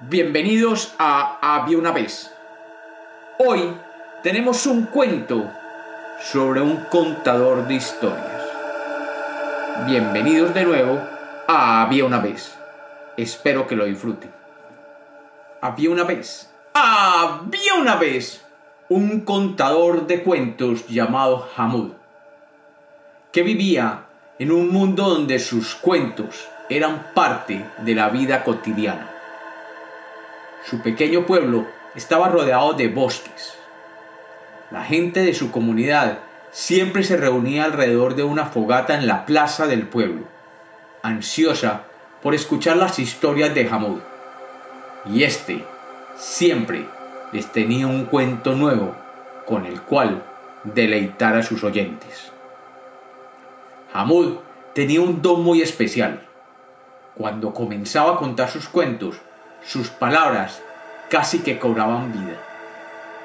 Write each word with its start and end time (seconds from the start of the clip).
Bienvenidos 0.00 0.94
a 0.98 1.38
Había 1.40 1.78
una 1.78 1.92
vez. 1.92 2.32
Hoy 3.38 3.76
tenemos 4.22 4.66
un 4.66 4.86
cuento 4.86 5.48
sobre 6.20 6.60
un 6.60 6.84
contador 6.90 7.68
de 7.68 7.74
historias. 7.74 8.42
Bienvenidos 9.86 10.54
de 10.54 10.64
nuevo 10.64 10.98
a 11.46 11.82
Había 11.82 12.04
una 12.04 12.18
vez. 12.18 12.58
Espero 13.16 13.66
que 13.66 13.76
lo 13.76 13.84
disfruten. 13.84 14.32
Había 15.60 15.90
una 15.90 16.04
vez. 16.04 16.50
Había 16.74 17.74
una 17.78 17.94
vez 17.96 18.44
un 18.88 19.20
contador 19.20 20.06
de 20.06 20.22
cuentos 20.22 20.88
llamado 20.88 21.48
Hamud, 21.56 21.92
que 23.30 23.42
vivía 23.42 24.06
en 24.38 24.50
un 24.50 24.70
mundo 24.70 25.08
donde 25.08 25.38
sus 25.38 25.76
cuentos 25.76 26.48
eran 26.68 27.12
parte 27.14 27.64
de 27.84 27.94
la 27.94 28.08
vida 28.08 28.42
cotidiana. 28.42 29.11
Su 30.64 30.80
pequeño 30.80 31.26
pueblo 31.26 31.66
estaba 31.94 32.28
rodeado 32.28 32.74
de 32.74 32.88
bosques. 32.88 33.58
La 34.70 34.84
gente 34.84 35.20
de 35.20 35.34
su 35.34 35.50
comunidad 35.50 36.20
siempre 36.50 37.02
se 37.02 37.16
reunía 37.16 37.64
alrededor 37.64 38.14
de 38.14 38.22
una 38.22 38.46
fogata 38.46 38.94
en 38.94 39.06
la 39.06 39.26
plaza 39.26 39.66
del 39.66 39.88
pueblo, 39.88 40.22
ansiosa 41.02 41.84
por 42.22 42.34
escuchar 42.34 42.76
las 42.76 42.98
historias 42.98 43.54
de 43.54 43.68
Hamud. 43.68 44.00
Y 45.06 45.24
éste 45.24 45.64
siempre 46.14 46.86
les 47.32 47.50
tenía 47.50 47.86
un 47.86 48.04
cuento 48.04 48.54
nuevo 48.54 48.94
con 49.46 49.66
el 49.66 49.82
cual 49.82 50.22
deleitar 50.62 51.36
a 51.36 51.42
sus 51.42 51.64
oyentes. 51.64 52.30
Hamud 53.92 54.36
tenía 54.74 55.00
un 55.00 55.20
don 55.20 55.42
muy 55.42 55.60
especial. 55.60 56.26
Cuando 57.14 57.52
comenzaba 57.52 58.14
a 58.14 58.16
contar 58.16 58.48
sus 58.48 58.68
cuentos, 58.68 59.20
sus 59.64 59.88
palabras 59.88 60.62
casi 61.08 61.40
que 61.40 61.58
cobraban 61.58 62.12
vida. 62.12 62.38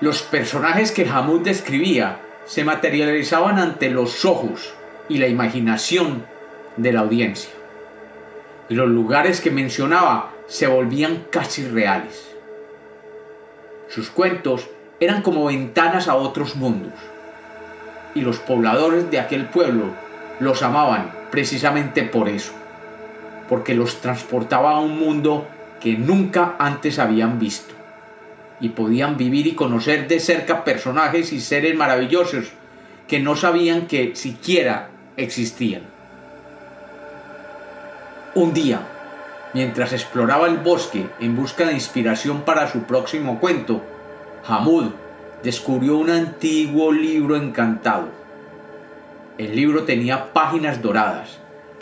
Los 0.00 0.22
personajes 0.22 0.92
que 0.92 1.08
Hamud 1.08 1.42
describía 1.42 2.18
se 2.44 2.64
materializaban 2.64 3.58
ante 3.58 3.90
los 3.90 4.24
ojos 4.24 4.74
y 5.08 5.18
la 5.18 5.26
imaginación 5.26 6.24
de 6.76 6.92
la 6.92 7.00
audiencia. 7.00 7.50
Y 8.68 8.74
los 8.74 8.88
lugares 8.88 9.40
que 9.40 9.50
mencionaba 9.50 10.32
se 10.46 10.66
volvían 10.66 11.24
casi 11.30 11.66
reales. 11.66 12.34
Sus 13.88 14.10
cuentos 14.10 14.68
eran 15.00 15.22
como 15.22 15.46
ventanas 15.46 16.08
a 16.08 16.16
otros 16.16 16.56
mundos. 16.56 16.92
Y 18.14 18.20
los 18.20 18.38
pobladores 18.38 19.10
de 19.10 19.20
aquel 19.20 19.46
pueblo 19.46 19.84
los 20.40 20.62
amaban 20.62 21.12
precisamente 21.30 22.02
por 22.02 22.28
eso, 22.28 22.52
porque 23.48 23.74
los 23.74 24.00
transportaba 24.00 24.72
a 24.72 24.80
un 24.80 24.98
mundo 24.98 25.46
que 25.80 25.96
nunca 25.96 26.56
antes 26.58 26.98
habían 26.98 27.38
visto, 27.38 27.74
y 28.60 28.70
podían 28.70 29.16
vivir 29.16 29.46
y 29.46 29.54
conocer 29.54 30.08
de 30.08 30.20
cerca 30.20 30.64
personajes 30.64 31.32
y 31.32 31.40
seres 31.40 31.76
maravillosos 31.76 32.46
que 33.08 33.20
no 33.20 33.36
sabían 33.36 33.86
que 33.86 34.16
siquiera 34.16 34.88
existían. 35.16 35.82
Un 38.34 38.52
día, 38.52 38.80
mientras 39.54 39.92
exploraba 39.92 40.46
el 40.46 40.58
bosque 40.58 41.06
en 41.20 41.36
busca 41.36 41.66
de 41.66 41.72
inspiración 41.72 42.42
para 42.42 42.70
su 42.70 42.82
próximo 42.82 43.40
cuento, 43.40 43.82
Hamud 44.46 44.90
descubrió 45.42 45.96
un 45.96 46.10
antiguo 46.10 46.92
libro 46.92 47.36
encantado. 47.36 48.08
El 49.38 49.54
libro 49.54 49.84
tenía 49.84 50.32
páginas 50.32 50.82
doradas 50.82 51.38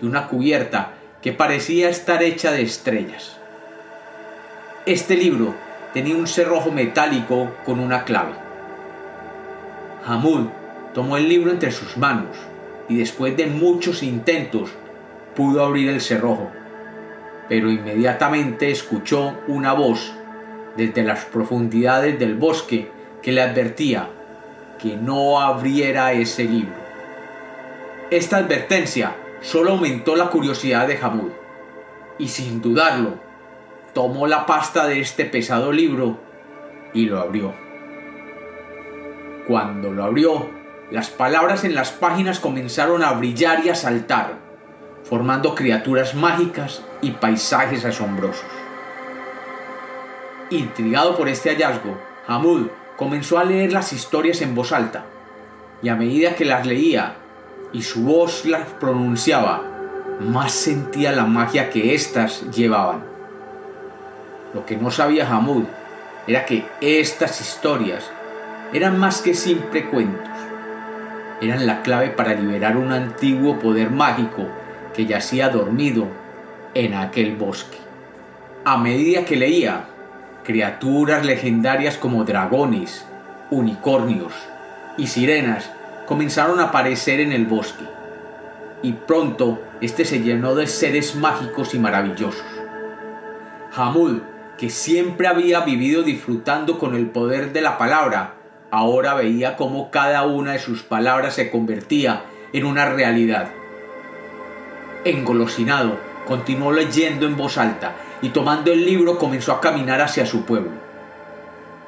y 0.00 0.06
una 0.06 0.28
cubierta 0.28 0.92
que 1.22 1.32
parecía 1.32 1.88
estar 1.88 2.22
hecha 2.22 2.52
de 2.52 2.62
estrellas. 2.62 3.37
Este 4.86 5.16
libro 5.16 5.54
tenía 5.92 6.16
un 6.16 6.26
cerrojo 6.26 6.70
metálico 6.70 7.54
con 7.64 7.80
una 7.80 8.04
clave. 8.04 8.32
Hamud 10.06 10.46
tomó 10.94 11.16
el 11.16 11.28
libro 11.28 11.50
entre 11.50 11.72
sus 11.72 11.96
manos 11.96 12.36
y 12.88 12.96
después 12.96 13.36
de 13.36 13.46
muchos 13.46 14.02
intentos 14.02 14.70
pudo 15.34 15.64
abrir 15.64 15.90
el 15.90 16.00
cerrojo, 16.00 16.50
pero 17.48 17.70
inmediatamente 17.70 18.70
escuchó 18.70 19.38
una 19.46 19.74
voz 19.74 20.12
desde 20.76 21.02
las 21.02 21.24
profundidades 21.26 22.18
del 22.18 22.36
bosque 22.36 22.90
que 23.20 23.32
le 23.32 23.42
advertía 23.42 24.08
que 24.78 24.96
no 24.96 25.40
abriera 25.40 26.12
ese 26.12 26.44
libro. 26.44 26.76
Esta 28.10 28.38
advertencia 28.38 29.16
solo 29.42 29.72
aumentó 29.72 30.16
la 30.16 30.30
curiosidad 30.30 30.86
de 30.86 30.96
Hamud, 30.96 31.32
y 32.18 32.28
sin 32.28 32.62
dudarlo, 32.62 33.27
tomó 33.92 34.26
la 34.26 34.46
pasta 34.46 34.86
de 34.86 35.00
este 35.00 35.24
pesado 35.24 35.72
libro 35.72 36.18
y 36.92 37.06
lo 37.06 37.20
abrió. 37.20 37.54
Cuando 39.46 39.92
lo 39.92 40.04
abrió, 40.04 40.50
las 40.90 41.10
palabras 41.10 41.64
en 41.64 41.74
las 41.74 41.90
páginas 41.90 42.40
comenzaron 42.40 43.02
a 43.02 43.12
brillar 43.12 43.64
y 43.64 43.68
a 43.68 43.74
saltar, 43.74 44.38
formando 45.04 45.54
criaturas 45.54 46.14
mágicas 46.14 46.82
y 47.00 47.12
paisajes 47.12 47.84
asombrosos. 47.84 48.44
Intrigado 50.50 51.16
por 51.16 51.28
este 51.28 51.50
hallazgo, 51.50 51.98
Hamud 52.26 52.68
comenzó 52.96 53.38
a 53.38 53.44
leer 53.44 53.72
las 53.72 53.92
historias 53.92 54.40
en 54.42 54.54
voz 54.54 54.72
alta, 54.72 55.04
y 55.82 55.88
a 55.88 55.94
medida 55.94 56.34
que 56.34 56.44
las 56.44 56.66
leía 56.66 57.16
y 57.72 57.82
su 57.82 58.02
voz 58.02 58.44
las 58.46 58.66
pronunciaba, 58.80 59.62
más 60.20 60.52
sentía 60.52 61.12
la 61.12 61.24
magia 61.24 61.70
que 61.70 61.94
éstas 61.94 62.50
llevaban. 62.50 63.07
Lo 64.54 64.64
que 64.64 64.76
no 64.76 64.90
sabía 64.90 65.28
Hamud 65.28 65.64
era 66.26 66.46
que 66.46 66.66
estas 66.80 67.40
historias 67.40 68.10
eran 68.72 68.98
más 68.98 69.20
que 69.22 69.34
simple 69.34 69.86
cuentos, 69.86 70.28
eran 71.40 71.66
la 71.66 71.82
clave 71.82 72.08
para 72.08 72.34
liberar 72.34 72.76
un 72.76 72.92
antiguo 72.92 73.58
poder 73.58 73.90
mágico 73.90 74.46
que 74.94 75.06
yacía 75.06 75.48
dormido 75.48 76.06
en 76.74 76.94
aquel 76.94 77.36
bosque. 77.36 77.78
A 78.64 78.76
medida 78.76 79.24
que 79.24 79.36
leía, 79.36 79.84
criaturas 80.44 81.24
legendarias 81.24 81.96
como 81.96 82.24
dragones, 82.24 83.06
unicornios 83.50 84.32
y 84.96 85.06
sirenas 85.06 85.70
comenzaron 86.06 86.58
a 86.60 86.64
aparecer 86.64 87.20
en 87.20 87.32
el 87.32 87.46
bosque, 87.46 87.84
y 88.82 88.92
pronto 88.92 89.62
este 89.80 90.04
se 90.04 90.20
llenó 90.20 90.54
de 90.54 90.66
seres 90.66 91.14
mágicos 91.14 91.74
y 91.74 91.78
maravillosos. 91.78 92.46
Hamud, 93.76 94.20
que 94.58 94.70
siempre 94.70 95.28
había 95.28 95.60
vivido 95.60 96.02
disfrutando 96.02 96.78
con 96.78 96.96
el 96.96 97.06
poder 97.06 97.52
de 97.52 97.62
la 97.62 97.78
palabra, 97.78 98.34
ahora 98.72 99.14
veía 99.14 99.56
cómo 99.56 99.90
cada 99.90 100.24
una 100.26 100.52
de 100.52 100.58
sus 100.58 100.82
palabras 100.82 101.34
se 101.34 101.48
convertía 101.48 102.24
en 102.52 102.66
una 102.66 102.86
realidad. 102.90 103.50
Engolosinado, 105.04 105.96
continuó 106.26 106.72
leyendo 106.72 107.24
en 107.26 107.36
voz 107.36 107.56
alta 107.56 107.94
y 108.20 108.30
tomando 108.30 108.72
el 108.72 108.84
libro 108.84 109.16
comenzó 109.16 109.52
a 109.52 109.60
caminar 109.60 110.00
hacia 110.00 110.26
su 110.26 110.44
pueblo. 110.44 110.72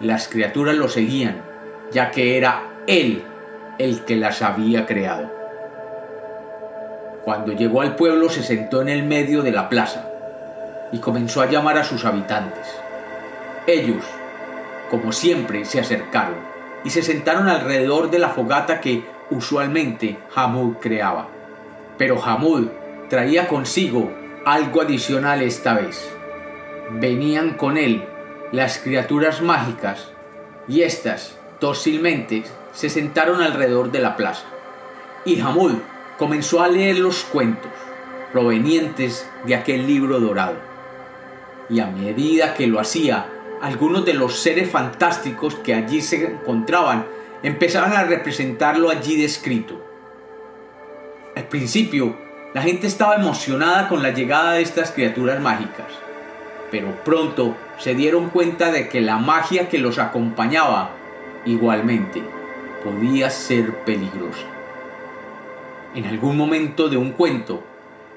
Las 0.00 0.26
criaturas 0.26 0.74
lo 0.74 0.88
seguían, 0.88 1.42
ya 1.92 2.10
que 2.10 2.38
era 2.38 2.62
él 2.86 3.22
el 3.78 4.04
que 4.06 4.16
las 4.16 4.40
había 4.40 4.86
creado. 4.86 5.30
Cuando 7.24 7.52
llegó 7.52 7.82
al 7.82 7.94
pueblo 7.94 8.30
se 8.30 8.42
sentó 8.42 8.80
en 8.80 8.88
el 8.88 9.02
medio 9.02 9.42
de 9.42 9.52
la 9.52 9.68
plaza 9.68 10.13
y 10.94 11.00
comenzó 11.00 11.42
a 11.42 11.50
llamar 11.50 11.76
a 11.76 11.84
sus 11.84 12.06
habitantes. 12.06 12.66
Ellos, 13.66 14.04
como 14.90 15.12
siempre, 15.12 15.66
se 15.66 15.80
acercaron 15.80 16.36
y 16.84 16.90
se 16.90 17.02
sentaron 17.02 17.48
alrededor 17.48 18.10
de 18.10 18.20
la 18.20 18.30
fogata 18.30 18.80
que 18.80 19.04
usualmente 19.30 20.16
Hamud 20.34 20.76
creaba. 20.80 21.28
Pero 21.98 22.22
Hamud 22.24 22.68
traía 23.10 23.48
consigo 23.48 24.10
algo 24.46 24.80
adicional 24.80 25.42
esta 25.42 25.74
vez 25.74 26.14
venían 26.90 27.54
con 27.54 27.76
él 27.76 28.04
las 28.52 28.78
criaturas 28.78 29.42
mágicas 29.42 30.10
y 30.68 30.82
éstas 30.82 31.36
dócilmente 31.60 32.44
se 32.72 32.88
sentaron 32.88 33.42
alrededor 33.42 33.90
de 33.90 34.00
la 34.00 34.16
plaza. 34.16 34.44
Y 35.24 35.40
Hamud 35.40 35.74
comenzó 36.18 36.62
a 36.62 36.68
leer 36.68 36.98
los 36.98 37.24
cuentos 37.24 37.70
provenientes 38.32 39.28
de 39.46 39.54
aquel 39.54 39.86
libro 39.86 40.20
dorado. 40.20 40.56
Y 41.68 41.80
a 41.80 41.86
medida 41.86 42.54
que 42.54 42.66
lo 42.66 42.80
hacía, 42.80 43.26
algunos 43.60 44.04
de 44.04 44.14
los 44.14 44.38
seres 44.38 44.70
fantásticos 44.70 45.54
que 45.56 45.74
allí 45.74 46.00
se 46.00 46.24
encontraban 46.26 47.06
empezaban 47.42 47.92
a 47.92 48.04
representarlo 48.04 48.90
allí 48.90 49.20
descrito. 49.20 49.80
Al 51.36 51.48
principio, 51.48 52.16
la 52.54 52.62
gente 52.62 52.86
estaba 52.86 53.16
emocionada 53.16 53.88
con 53.88 54.02
la 54.02 54.10
llegada 54.10 54.52
de 54.52 54.62
estas 54.62 54.92
criaturas 54.92 55.40
mágicas 55.40 56.04
pero 56.74 56.90
pronto 57.04 57.54
se 57.78 57.94
dieron 57.94 58.30
cuenta 58.30 58.72
de 58.72 58.88
que 58.88 59.00
la 59.00 59.16
magia 59.16 59.68
que 59.68 59.78
los 59.78 60.00
acompañaba 60.00 60.90
igualmente 61.46 62.20
podía 62.82 63.30
ser 63.30 63.76
peligrosa. 63.84 64.44
En 65.94 66.04
algún 66.06 66.36
momento 66.36 66.88
de 66.88 66.96
un 66.96 67.12
cuento, 67.12 67.62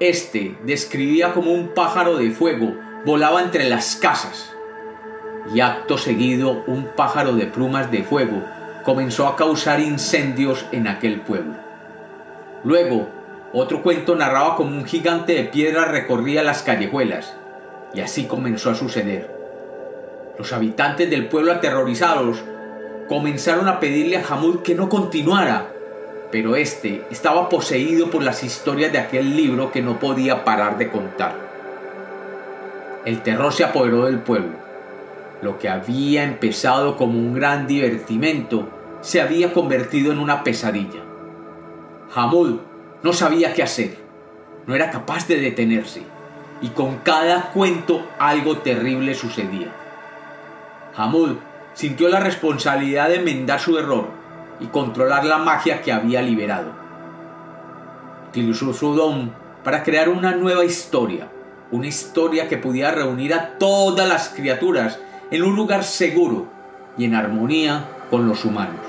este 0.00 0.56
describía 0.64 1.34
como 1.34 1.52
un 1.52 1.74
pájaro 1.74 2.16
de 2.16 2.30
fuego 2.30 2.74
volaba 3.04 3.42
entre 3.42 3.68
las 3.68 3.96
casas 3.96 4.54
y 5.54 5.60
acto 5.60 5.98
seguido 5.98 6.64
un 6.66 6.88
pájaro 6.96 7.32
de 7.32 7.46
plumas 7.46 7.90
de 7.90 8.02
fuego 8.02 8.42
comenzó 8.84 9.26
a 9.26 9.36
causar 9.36 9.80
incendios 9.80 10.66
en 10.72 10.88
aquel 10.88 11.20
pueblo. 11.20 11.54
Luego, 12.64 13.08
otro 13.52 13.82
cuento 13.82 14.14
narraba 14.14 14.56
como 14.56 14.76
un 14.76 14.84
gigante 14.84 15.34
de 15.34 15.44
piedra 15.44 15.84
recorría 15.86 16.42
las 16.42 16.62
callejuelas, 16.62 17.36
y 17.94 18.00
así 18.00 18.24
comenzó 18.24 18.70
a 18.70 18.74
suceder. 18.74 19.30
Los 20.38 20.52
habitantes 20.52 21.08
del 21.10 21.28
pueblo 21.28 21.52
aterrorizados 21.52 22.42
comenzaron 23.08 23.68
a 23.68 23.80
pedirle 23.80 24.18
a 24.18 24.26
Hamud 24.26 24.60
que 24.60 24.74
no 24.74 24.88
continuara, 24.88 25.68
pero 26.30 26.56
éste 26.56 27.06
estaba 27.10 27.48
poseído 27.48 28.10
por 28.10 28.22
las 28.22 28.42
historias 28.44 28.92
de 28.92 28.98
aquel 28.98 29.36
libro 29.36 29.72
que 29.72 29.82
no 29.82 29.98
podía 29.98 30.44
parar 30.44 30.76
de 30.76 30.90
contar. 30.90 31.47
El 33.08 33.22
terror 33.22 33.54
se 33.54 33.64
apoderó 33.64 34.04
del 34.04 34.18
pueblo 34.18 34.68
lo 35.40 35.58
que 35.58 35.70
había 35.70 36.24
empezado 36.24 36.98
como 36.98 37.18
un 37.18 37.32
gran 37.32 37.66
divertimento 37.66 38.68
se 39.00 39.22
había 39.22 39.54
convertido 39.54 40.12
en 40.12 40.18
una 40.18 40.44
pesadilla. 40.44 41.00
Hamud 42.14 42.58
no 43.02 43.14
sabía 43.14 43.54
qué 43.54 43.62
hacer, 43.62 43.96
no 44.66 44.74
era 44.74 44.90
capaz 44.90 45.26
de 45.26 45.40
detenerse, 45.40 46.02
y 46.60 46.68
con 46.68 46.98
cada 46.98 47.50
cuento 47.52 48.06
algo 48.18 48.58
terrible 48.58 49.14
sucedía. 49.14 49.72
Hamud 50.94 51.36
sintió 51.72 52.10
la 52.10 52.20
responsabilidad 52.20 53.08
de 53.08 53.16
enmendar 53.16 53.58
su 53.58 53.78
error 53.78 54.08
y 54.60 54.66
controlar 54.66 55.24
la 55.24 55.38
magia 55.38 55.80
que 55.80 55.92
había 55.94 56.20
liberado. 56.20 56.72
Utilizó 58.28 58.74
su 58.74 58.94
don 58.94 59.32
para 59.64 59.82
crear 59.82 60.10
una 60.10 60.32
nueva 60.32 60.66
historia, 60.66 61.30
una 61.70 61.86
historia 61.86 62.48
que 62.48 62.56
pudiera 62.56 62.90
reunir 62.92 63.34
a 63.34 63.58
todas 63.58 64.08
las 64.08 64.30
criaturas 64.30 64.98
en 65.30 65.42
un 65.42 65.54
lugar 65.54 65.84
seguro 65.84 66.46
y 66.96 67.04
en 67.04 67.14
armonía 67.14 67.84
con 68.10 68.26
los 68.26 68.44
humanos. 68.44 68.80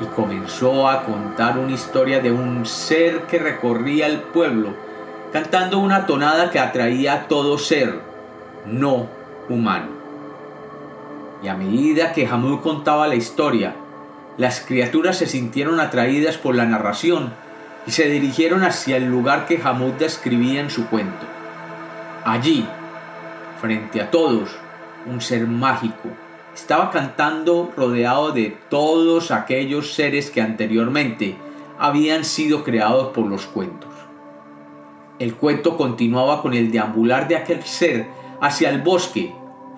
Y 0.00 0.04
comenzó 0.14 0.88
a 0.88 1.04
contar 1.04 1.58
una 1.58 1.72
historia 1.72 2.20
de 2.20 2.32
un 2.32 2.66
ser 2.66 3.22
que 3.22 3.38
recorría 3.38 4.06
el 4.06 4.18
pueblo, 4.18 4.74
cantando 5.32 5.78
una 5.78 6.06
tonada 6.06 6.50
que 6.50 6.58
atraía 6.58 7.14
a 7.14 7.28
todo 7.28 7.58
ser 7.58 8.00
no 8.66 9.08
humano. 9.48 9.98
Y 11.42 11.48
a 11.48 11.54
medida 11.54 12.12
que 12.12 12.26
Hamud 12.26 12.60
contaba 12.60 13.06
la 13.06 13.14
historia, 13.14 13.74
las 14.36 14.60
criaturas 14.60 15.18
se 15.18 15.26
sintieron 15.26 15.80
atraídas 15.80 16.36
por 16.36 16.54
la 16.54 16.64
narración 16.64 17.32
y 17.86 17.92
se 17.92 18.08
dirigieron 18.08 18.64
hacia 18.64 18.96
el 18.96 19.06
lugar 19.06 19.46
que 19.46 19.60
Hamud 19.62 19.92
describía 19.92 20.60
en 20.60 20.70
su 20.70 20.88
cuento. 20.88 21.37
Allí, 22.28 22.62
frente 23.58 24.02
a 24.02 24.10
todos, 24.10 24.50
un 25.06 25.22
ser 25.22 25.46
mágico. 25.46 26.10
Estaba 26.54 26.90
cantando 26.90 27.72
rodeado 27.74 28.32
de 28.32 28.54
todos 28.68 29.30
aquellos 29.30 29.94
seres 29.94 30.30
que 30.30 30.42
anteriormente 30.42 31.38
habían 31.78 32.24
sido 32.24 32.64
creados 32.64 33.14
por 33.14 33.24
los 33.24 33.46
cuentos. 33.46 33.88
El 35.18 35.36
cuento 35.36 35.78
continuaba 35.78 36.42
con 36.42 36.52
el 36.52 36.70
deambular 36.70 37.28
de 37.28 37.36
aquel 37.36 37.62
ser 37.62 38.08
hacia 38.42 38.68
el 38.68 38.82
bosque, 38.82 39.34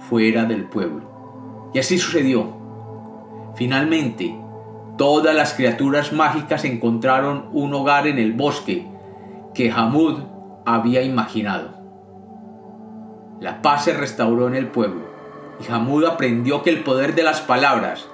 fuera 0.09 0.45
del 0.45 0.65
pueblo. 0.65 1.71
Y 1.73 1.79
así 1.79 1.99
sucedió. 1.99 2.53
Finalmente, 3.55 4.37
todas 4.99 5.37
las 5.37 5.55
criaturas 5.55 6.13
mágicas 6.13 6.65
encontraron 6.65 7.49
un 7.53 7.73
hogar 7.75 8.09
en 8.09 8.19
el 8.19 8.33
bosque 8.33 8.89
que 9.55 9.71
Hamud 9.71 10.25
había 10.67 11.03
imaginado. 11.03 11.80
La 13.41 13.63
paz 13.63 13.85
se 13.85 13.95
restauró 13.95 14.49
en 14.49 14.55
el 14.55 14.67
pueblo 14.67 15.01
y 15.59 15.73
Hamud 15.73 16.05
aprendió 16.05 16.63
que 16.63 16.69
el 16.69 16.83
poder 16.83 17.15
de 17.15 17.23
las 17.23 17.41
palabras 17.41 18.07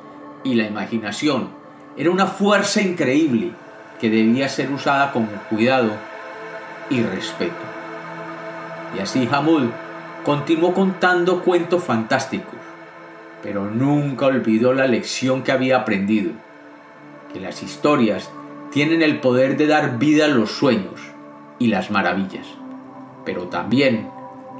y 0.44 0.54
la 0.54 0.66
imaginación 0.66 1.48
era 1.96 2.12
una 2.12 2.26
fuerza 2.26 2.80
increíble 2.80 3.50
que 4.00 4.08
debía 4.08 4.48
ser 4.48 4.70
usada 4.70 5.10
con 5.10 5.26
cuidado 5.50 5.90
y 6.90 7.02
respeto. 7.02 7.56
Y 8.96 9.00
así 9.00 9.28
Hamud 9.30 9.64
continuó 10.24 10.72
contando 10.72 11.42
cuentos 11.42 11.82
fantásticos, 11.82 12.60
pero 13.42 13.68
nunca 13.68 14.26
olvidó 14.26 14.74
la 14.74 14.86
lección 14.86 15.42
que 15.42 15.50
había 15.50 15.78
aprendido, 15.78 16.32
que 17.32 17.40
las 17.40 17.64
historias 17.64 18.30
tienen 18.70 19.02
el 19.02 19.18
poder 19.18 19.56
de 19.56 19.66
dar 19.66 19.98
vida 19.98 20.26
a 20.26 20.28
los 20.28 20.52
sueños 20.52 21.00
y 21.58 21.66
las 21.66 21.90
maravillas, 21.90 22.46
pero 23.24 23.48
también 23.48 24.15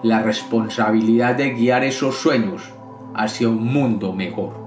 la 0.06 0.22
responsabilidad 0.22 1.34
de 1.34 1.50
guiar 1.50 1.82
esos 1.82 2.14
sueños 2.16 2.62
hacia 3.14 3.48
un 3.48 3.64
mundo 3.64 4.12
mejor. 4.12 4.64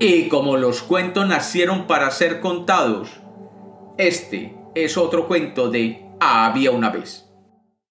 Y 0.00 0.28
como 0.28 0.56
los 0.56 0.82
cuentos 0.82 1.28
nacieron 1.28 1.86
para 1.86 2.10
ser 2.10 2.40
contados, 2.40 3.20
este 3.98 4.56
es 4.74 4.96
otro 4.96 5.28
cuento 5.28 5.70
de 5.70 6.08
Había 6.18 6.72
una 6.72 6.90
vez. 6.90 7.31